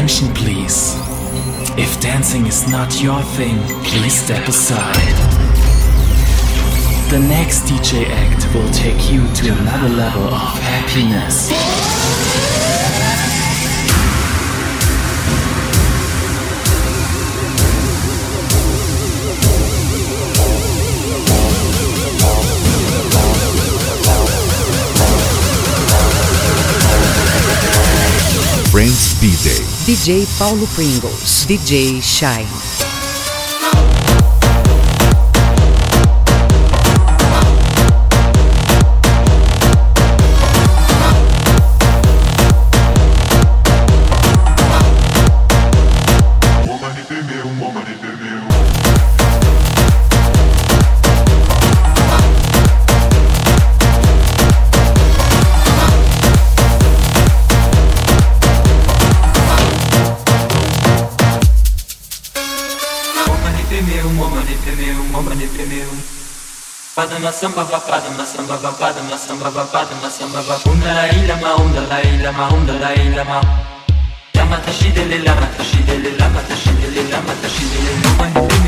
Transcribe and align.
Attention 0.00 0.32
please. 0.32 0.94
If 1.76 2.00
dancing 2.00 2.46
is 2.46 2.66
not 2.66 3.02
your 3.02 3.20
thing, 3.36 3.58
please 3.84 4.14
step 4.14 4.48
aside. 4.48 4.96
The 7.10 7.18
next 7.18 7.64
DJ 7.64 8.08
act 8.08 8.48
will 8.54 8.70
take 8.70 9.12
you 9.12 9.20
to 9.30 9.52
another 9.60 9.90
level 9.90 10.22
of 10.22 10.58
happiness. 10.62 11.50
Friends 28.70 29.20
B-Day. 29.20 29.59
DJ 29.84 30.26
Paulo 30.38 30.66
Pringles. 30.74 31.46
DJ 31.46 32.02
Shine. 32.02 32.69
Padma 67.10 67.32
samba 67.32 67.64
ba 67.64 67.80
padma 67.80 68.24
samba 68.24 68.56
ba 68.62 68.70
padma 68.70 69.16
samba 69.18 69.50
ba 69.50 69.64
padma 69.64 70.08
samba 70.08 70.42
ba 70.46 70.54
Unda 70.70 70.94
la 70.94 71.08
ila 71.10 71.34
ma 71.42 71.54
unda 71.56 71.80
la 71.90 71.98
ila 72.00 72.30
ma 72.30 72.46
unda 72.54 72.78
la 72.78 72.94
ila 72.94 73.24
ma 73.24 73.40
Lama 74.34 74.54
lama 74.54 74.56
tashidele 74.62 75.18
lama 75.24 75.46
tashidele 75.58 76.16
lama 77.10 77.34
tashidele 77.42 77.90
Mama 78.04 78.59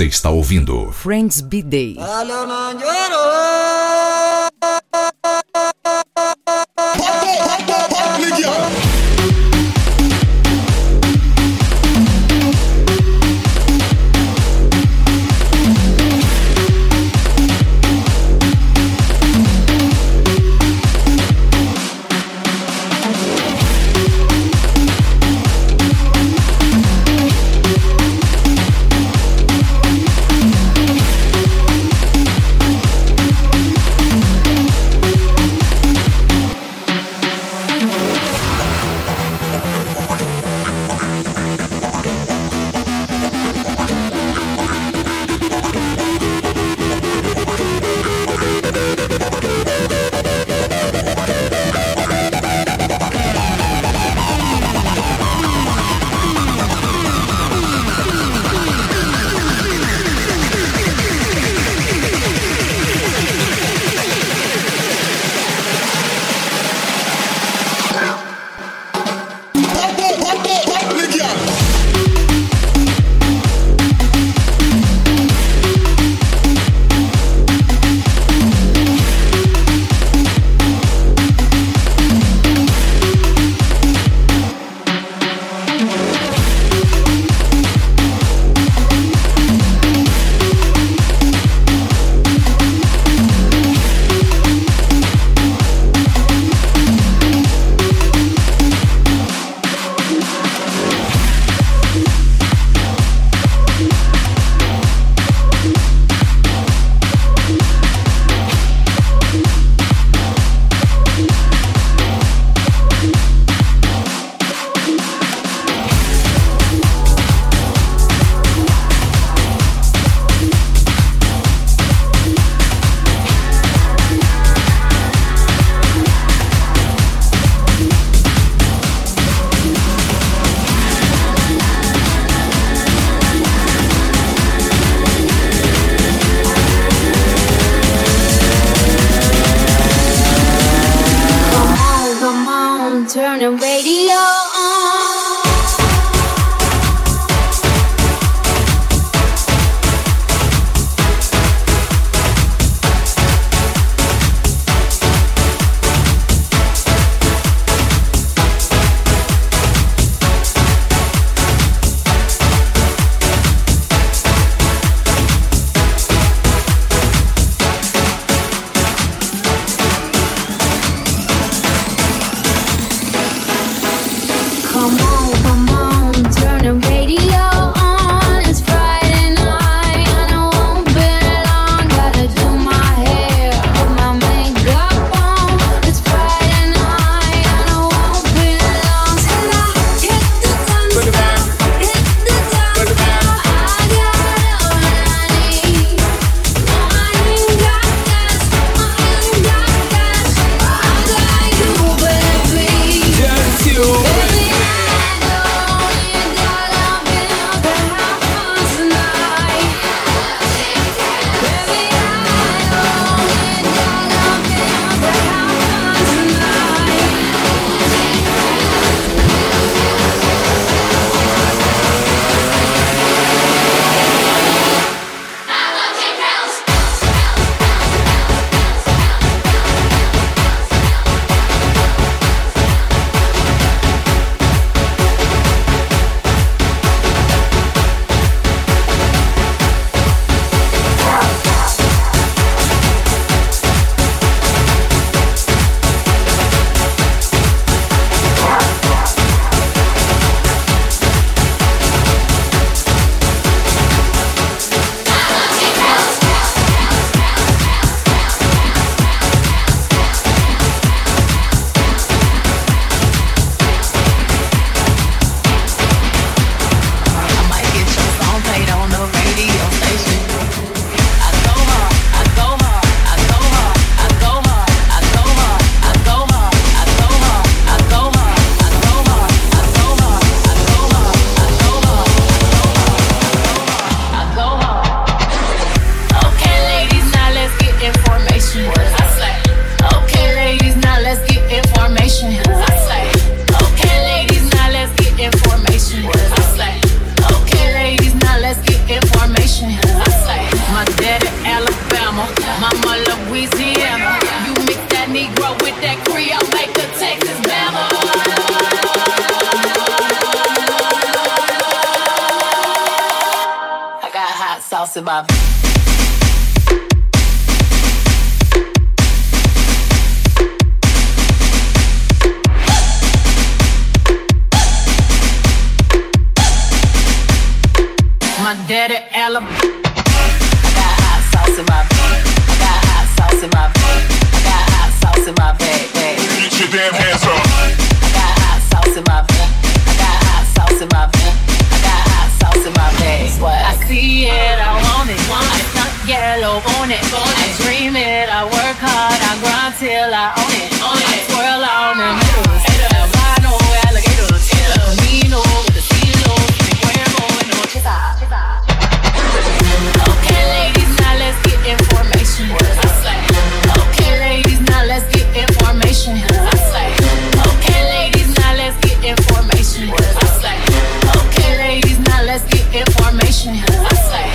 Você 0.00 0.06
está 0.06 0.30
ouvindo 0.30 0.90
Friends 0.92 1.42
B-Day. 1.42 1.96
that 1.98 3.89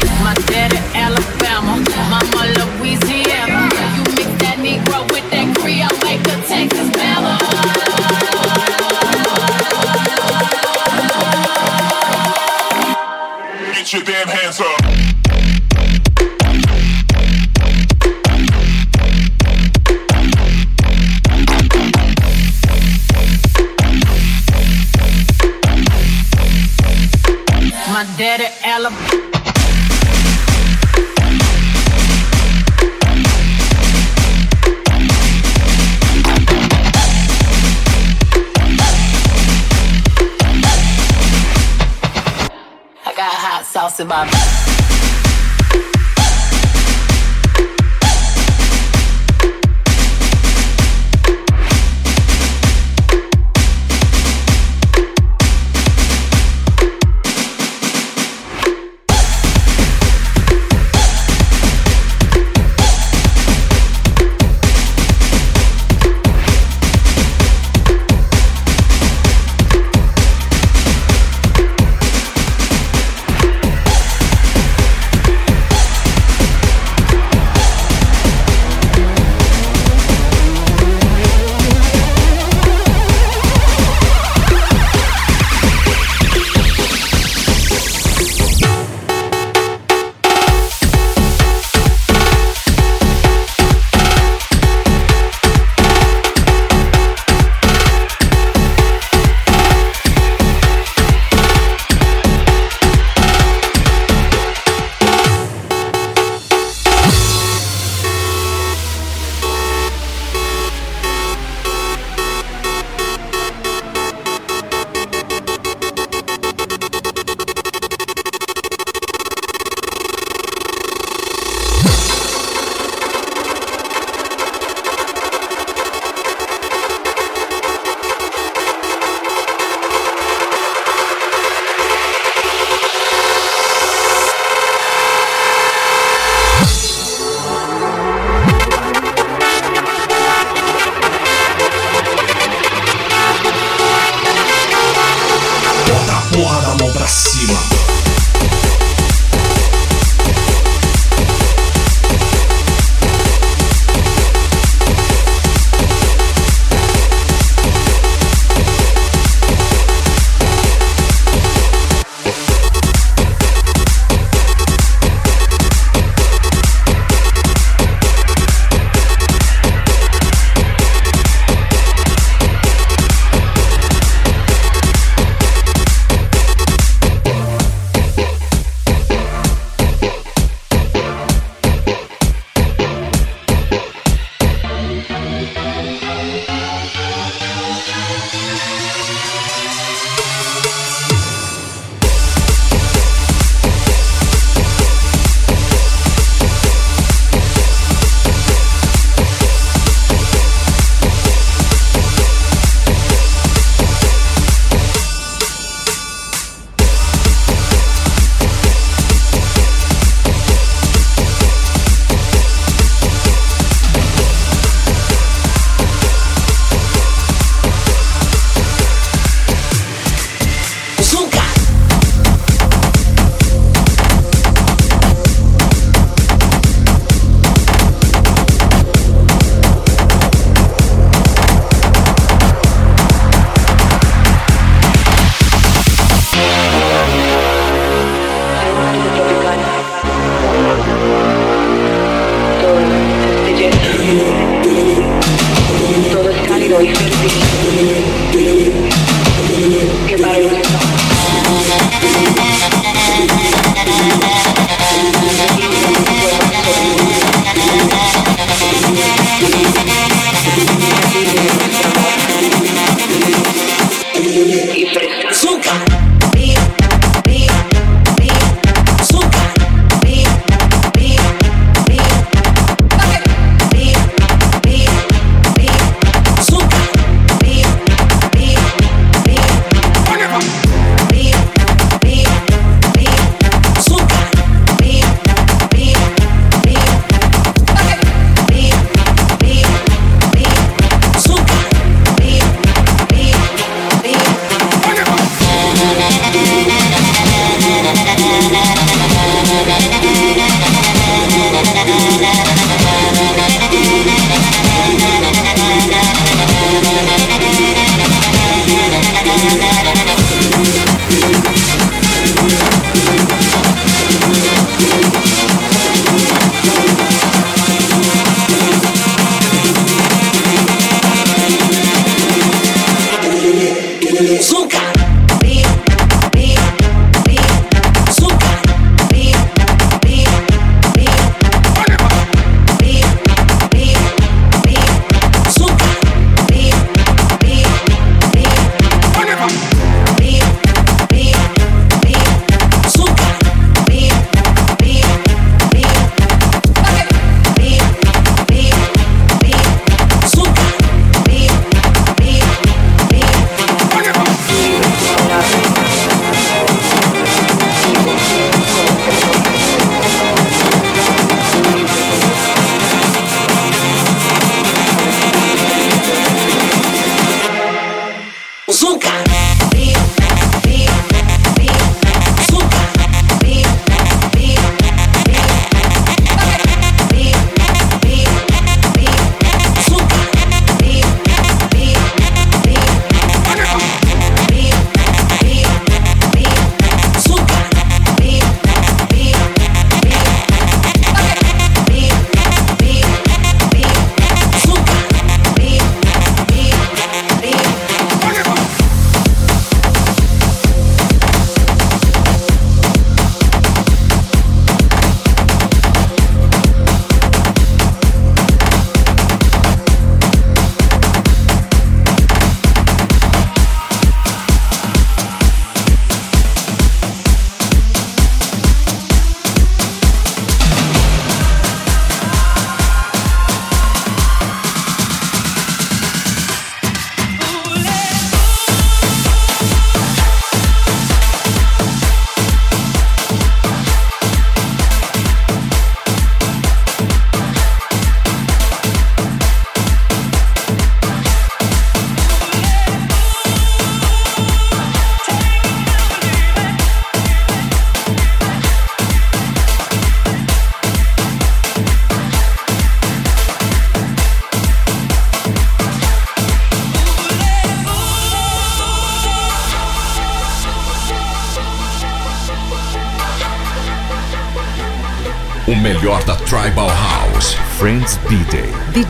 I 0.08 0.34
say. 0.50 1.35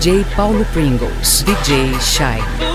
DJ 0.06 0.24
Paulo 0.36 0.64
Pringles, 0.66 1.44
DJ 1.44 2.00
Shine. 2.00 2.75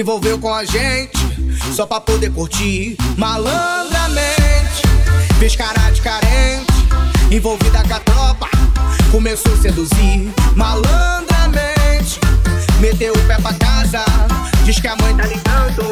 Se 0.00 0.02
envolveu 0.02 0.38
com 0.38 0.52
a 0.52 0.64
gente 0.64 1.12
só 1.74 1.84
pra 1.84 2.00
poder 2.00 2.32
curtir. 2.32 2.96
Malandramente, 3.18 4.82
fez 5.38 5.54
cara 5.54 5.90
de 5.90 6.00
carente, 6.00 6.72
envolvida 7.30 7.82
com 7.86 7.94
a 7.94 8.00
tropa, 8.00 8.48
começou 9.12 9.52
a 9.52 9.56
seduzir. 9.58 10.32
Malandramente, 10.56 12.18
meteu 12.80 13.12
o 13.12 13.18
pé 13.26 13.36
pra 13.42 13.52
casa, 13.52 14.02
diz 14.64 14.80
que 14.80 14.88
a 14.88 14.96
mãe 14.96 15.14
tá 15.14 15.26
ligando, 15.26 15.90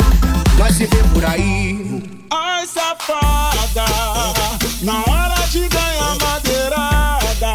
nós 0.59 0.75
se 0.75 0.87
vê 0.87 1.03
por 1.12 1.25
aí. 1.27 2.03
Ai, 2.30 2.66
safada, 2.66 3.85
na 4.80 5.01
hora 5.01 5.47
de 5.51 5.68
ganhar 5.68 6.16
madeirada, 6.22 7.55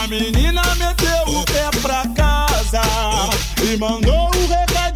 a 0.00 0.06
menina 0.06 0.62
meteu 0.76 1.40
o 1.40 1.44
pé 1.44 1.70
pra 1.82 2.06
casa 2.14 2.82
e 3.64 3.76
mandou 3.76 4.30
pra 4.30 4.92
mim. 4.94 4.95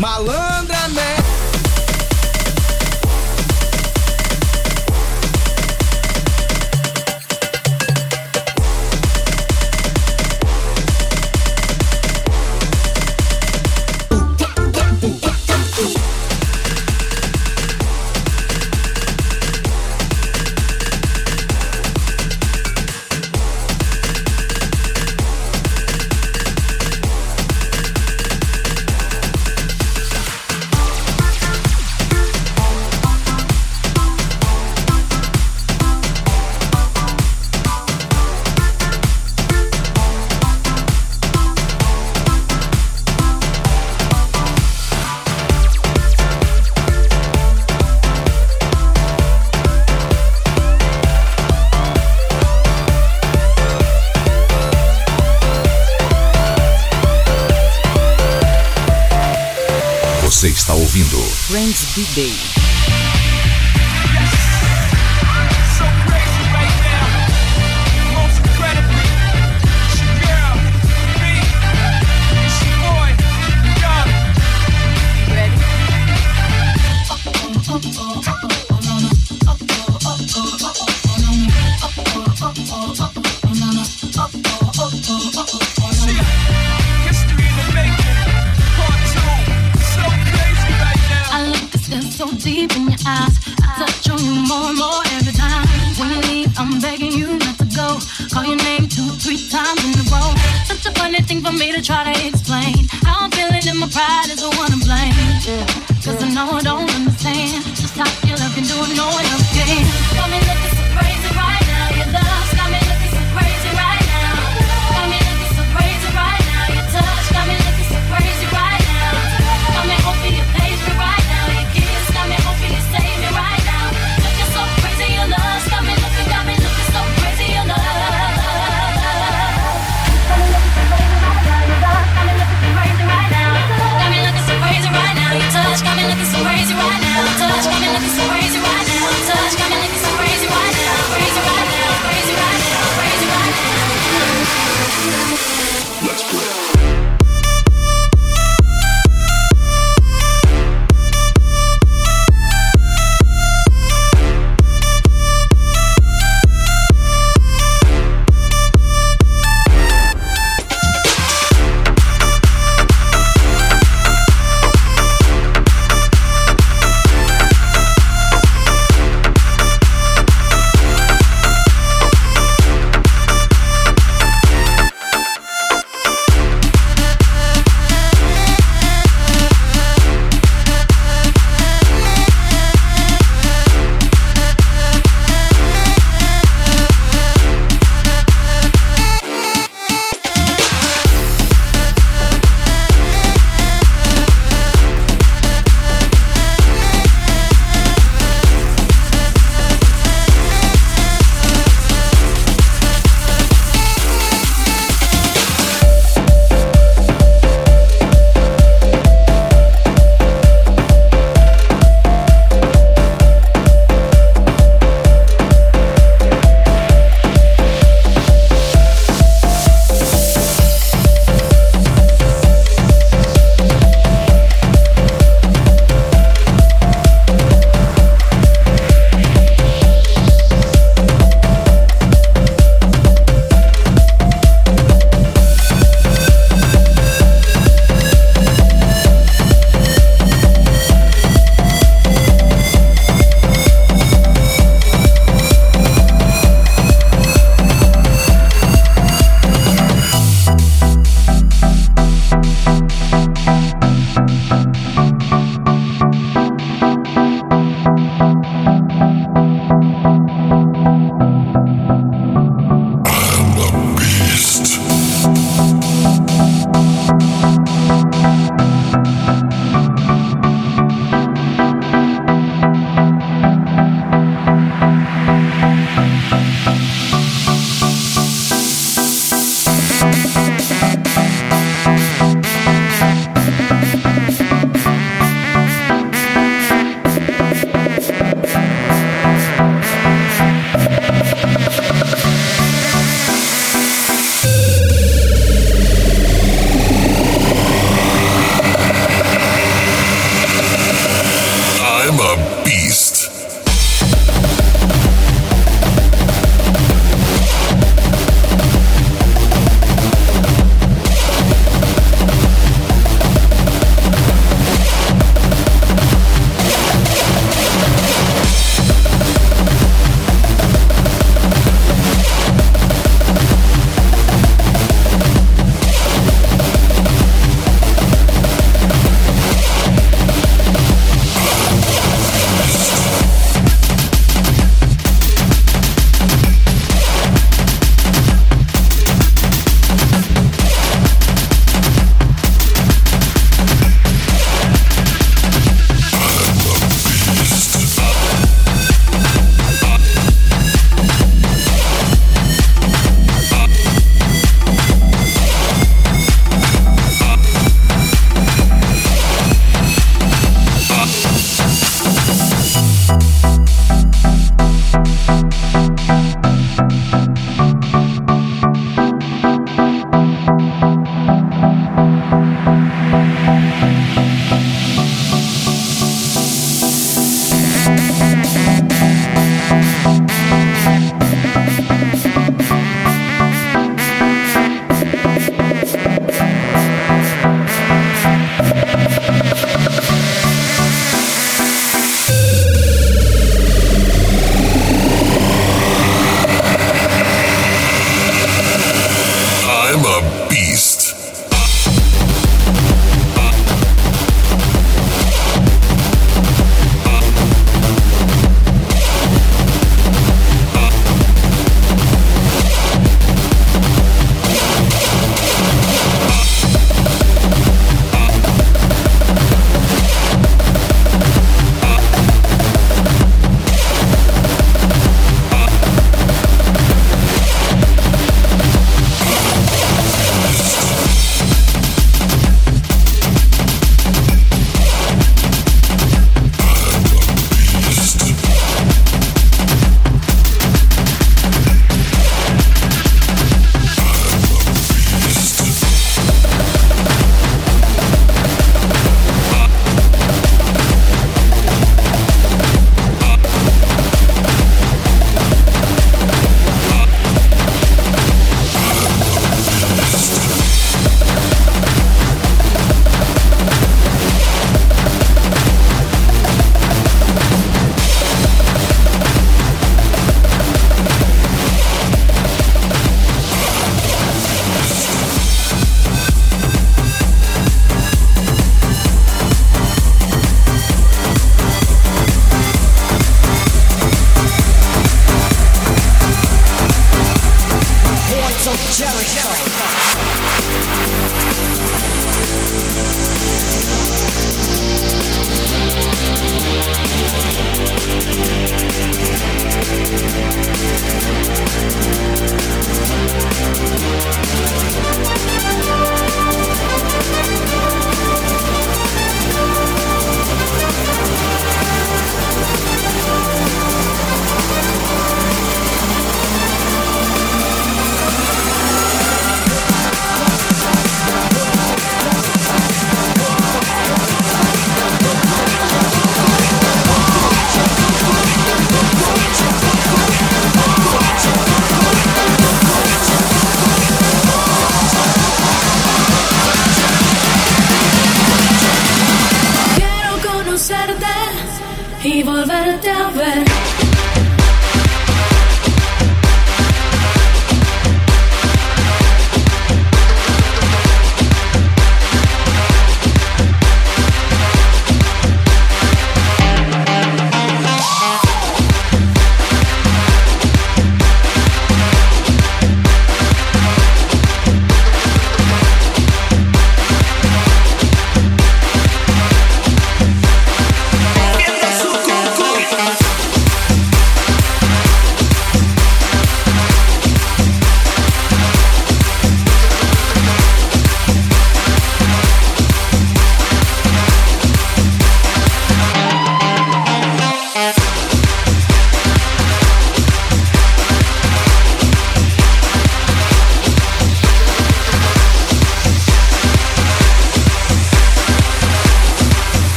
Malandramente. 0.00 0.39
Malandramente. 0.39 0.39
Friends 62.00 62.59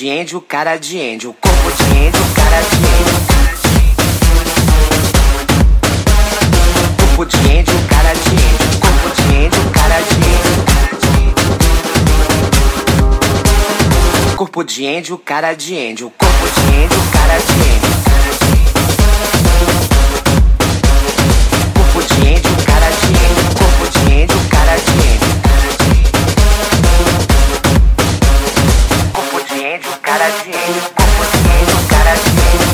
de 0.00 0.08
índio, 0.08 0.40
cara 0.40 0.78
de 0.78 0.96
índio. 0.96 1.36
Corpo 1.38 1.70
de 1.72 1.84
cara 2.34 2.62
de 2.62 2.76
índio. 2.76 3.20
Corpo 6.96 7.26
de 7.26 7.36
índio, 7.36 7.74
cara 7.86 8.14
de 8.14 8.30
índio. 8.30 8.80
Corpo 8.80 9.10
de 9.14 9.22
índio, 9.34 9.70
cara 9.74 10.00
de 10.00 10.14
índio. 10.14 10.54
Corpo 14.36 14.64
de 14.64 14.84
índio, 14.86 15.18
cara 15.18 15.52
de 15.52 15.74
índio. 15.74 16.10
Corpo 16.16 16.46
de 16.48 16.60
índio, 16.62 17.02
cara 17.12 17.38
de 17.38 17.52
índio. 17.52 17.90
Corpo 21.74 22.00
de 22.00 22.14
índio, 22.26 22.52
cara 22.64 22.88
de 22.88 23.06
índio. 23.06 23.44
Corpo 23.52 23.84
de 23.92 24.00
índio, 24.22 24.38
cara 24.48 24.76
de 24.76 24.92
índio. 24.92 25.19
Cara 30.10 30.28
de 30.28 30.48
índio. 30.48 30.82
Corpo 30.96 31.24
de 31.30 31.38
índio, 31.38 31.78
cara 31.88 32.14
de 32.16 32.30
índio. 32.30 32.70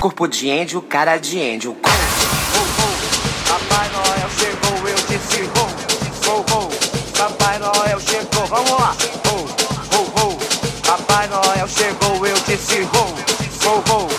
Corpo 0.00 0.28
de 0.28 0.48
índio, 0.50 0.82
cara 0.82 1.16
de 1.16 1.38
índio. 1.38 1.76
Papai 3.48 3.88
Noel 3.88 4.30
chegou, 4.38 4.88
eu 4.88 4.96
disse 5.08 5.42
ho, 5.42 5.66
ho, 6.28 6.44
ho. 6.50 6.70
Papai 7.16 7.58
Noel 7.58 7.98
chegou, 8.00 8.46
vamos 8.46 8.70
lá. 8.72 8.94
Ho, 9.26 9.36
ho, 9.96 10.00
ho. 10.16 10.38
Papai 10.86 11.26
Noel 11.28 11.66
chegou, 11.66 12.26
eu 12.26 12.36
disse 12.46 12.82
ho, 12.82 13.04
ho, 13.64 13.82
ho. 13.88 14.09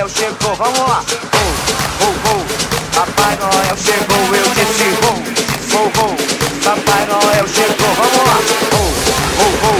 Noel 0.00 0.08
chegou, 0.08 0.54
vamos 0.54 0.78
lá. 0.78 1.04
Ho, 1.04 1.44
ho, 2.00 2.08
ho. 2.08 2.46
Papai 2.94 3.36
Noel 3.36 3.76
chegou, 3.76 4.34
eu 4.34 4.48
disse 4.54 4.88
ho, 4.96 5.12
ho, 5.76 5.82
ho. 5.88 6.16
Papai 6.64 7.04
Noel 7.04 7.46
chegou, 7.46 7.94
vamos 7.96 8.24
lá. 8.26 8.38
Ho, 8.72 8.80
ho, 9.36 9.48
ho. 9.60 9.74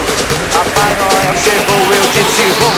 Papai 0.53 0.95
Noel 0.97 1.35
chegou, 1.43 1.95
eu 1.95 2.05
disse 2.13 2.45
ho, 2.53 2.69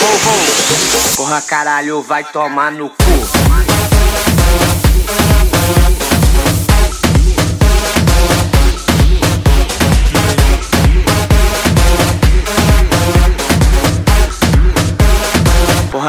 ho, 0.00 0.10
ho. 0.26 1.16
Porra, 1.16 1.40
caralho, 1.42 2.02
vai 2.02 2.24
tomar 2.24 2.72
no 2.72 2.88
cu. 2.90 3.89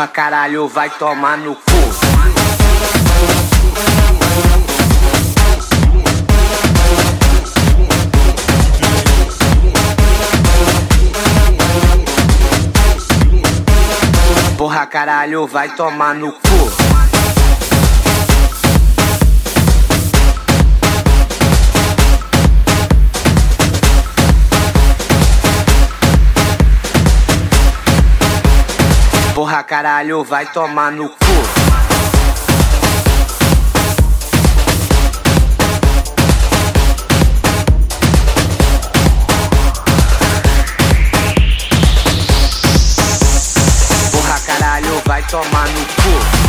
Porra, 0.01 0.13
caralho, 0.13 0.67
vai 0.67 0.89
tomar 0.89 1.37
no 1.37 1.53
cu. 1.53 1.61
Porra, 14.57 14.87
caralho, 14.87 15.45
vai 15.45 15.69
tomar 15.75 16.15
no 16.15 16.31
cu. 16.31 16.80
Porra, 29.51 29.63
caralho, 29.63 30.23
vai 30.23 30.45
tomar 30.45 30.93
no 30.93 31.09
cu. 31.09 31.15
Vai 45.05 45.21
tomar 45.23 45.67
no 45.67 45.85
cu. 45.85 46.40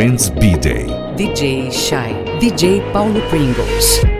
Friends 0.00 0.30
B-Day. 0.30 0.86
DJ 1.14 1.70
Shine. 1.70 2.24
DJ 2.40 2.80
Paulo 2.90 3.20
Pringles. 3.28 4.19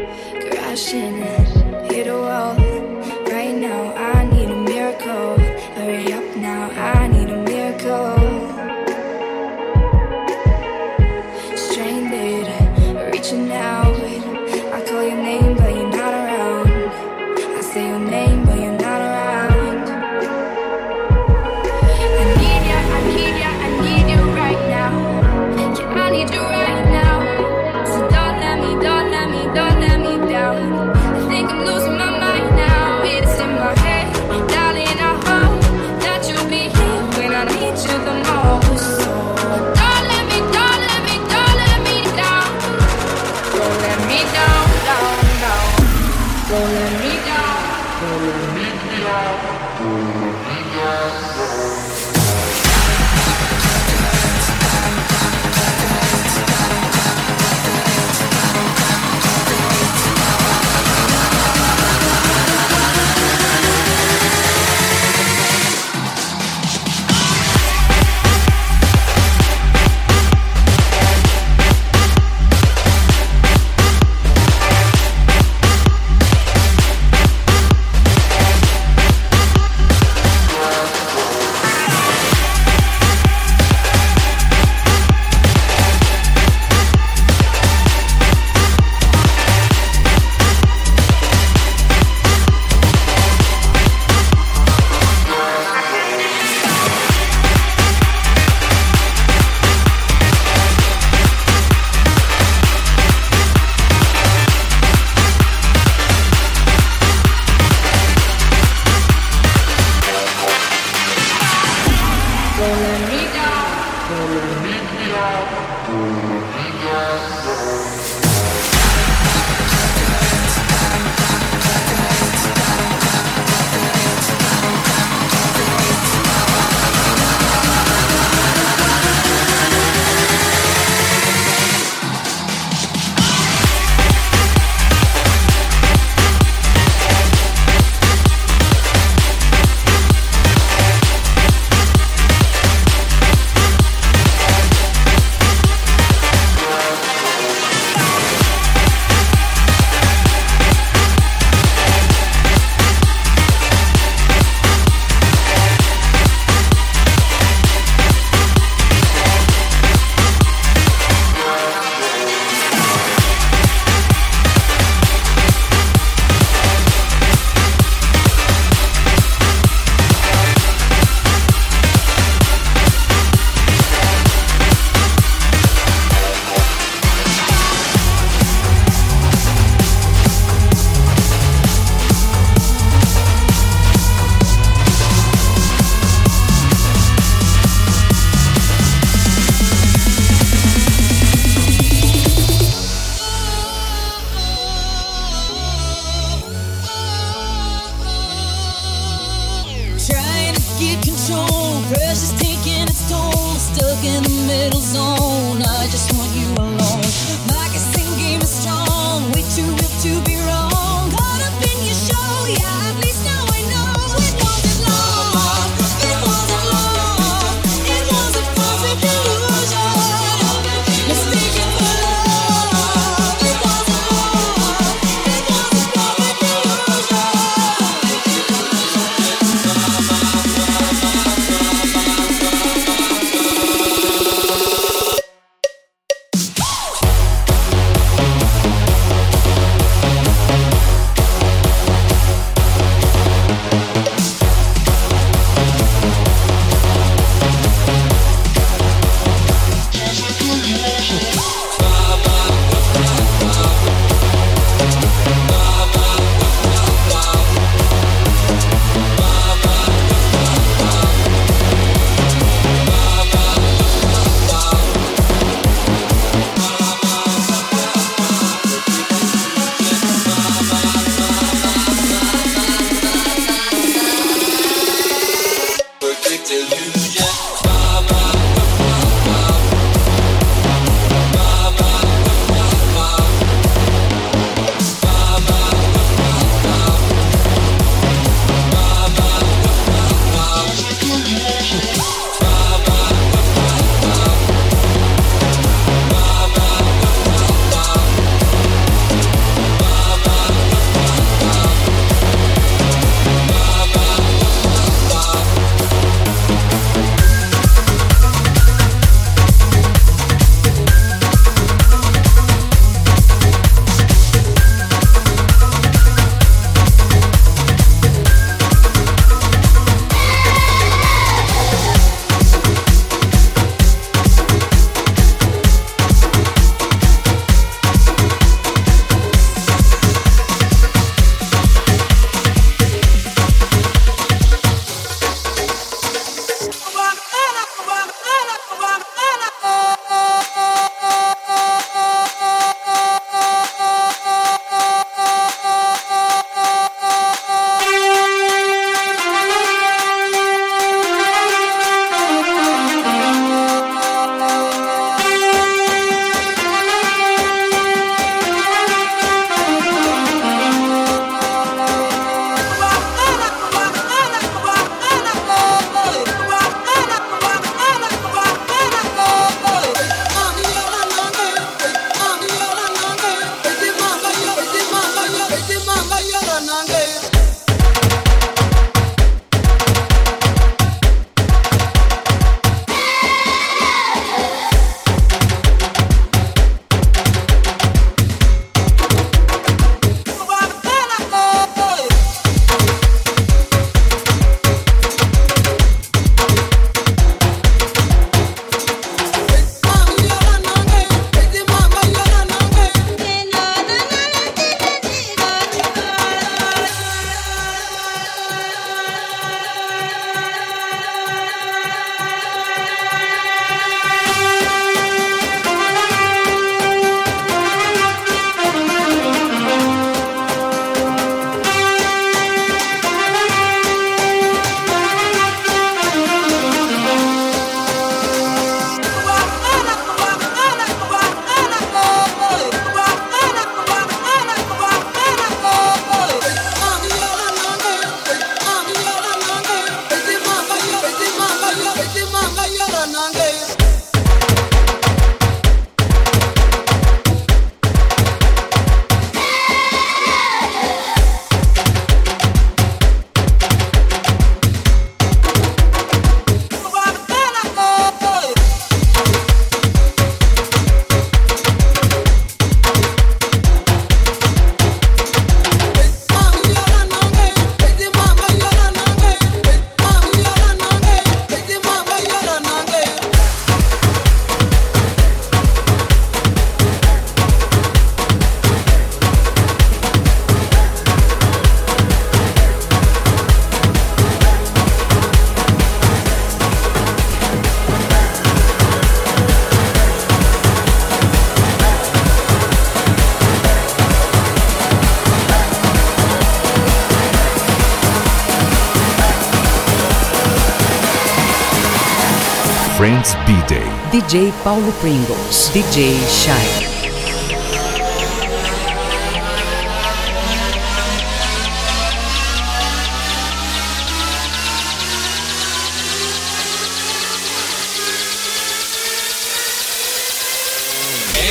DJ 504.31 504.53
Paulo 504.63 504.93
Pringles. 505.01 505.71
DJ 505.71 506.15
Shine. 506.29 506.87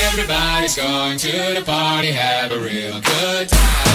Everybody's 0.06 0.78
going 0.78 1.18
to 1.18 1.28
the 1.56 1.64
party, 1.66 2.14
have 2.14 2.54
a 2.54 2.60
real 2.60 3.02
good 3.02 3.50
time. 3.50 3.89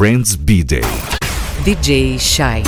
Friends 0.00 0.34
B-Day. 0.34 0.80
DJ 1.62 2.18
Shine. 2.18 2.64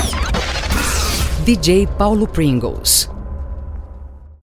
DJ 1.46 1.86
Paulo 1.96 2.26
Pringles. 2.26 3.11